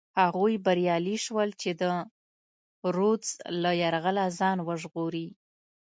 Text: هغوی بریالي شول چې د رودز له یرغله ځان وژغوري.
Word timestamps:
هغوی 0.21 0.53
بریالي 0.65 1.17
شول 1.25 1.49
چې 1.61 1.69
د 1.81 1.83
رودز 2.95 3.29
له 3.61 3.71
یرغله 3.83 4.25
ځان 4.39 4.57
وژغوري. 4.67 5.27